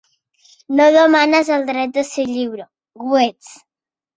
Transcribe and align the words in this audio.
No 0.77 0.87
demanes 0.95 1.51
el 1.57 1.67
dret 1.67 1.93
de 1.99 2.07
ser 2.13 2.27
lliure: 2.33 2.69
ho 3.05 3.21
ets. 3.29 3.57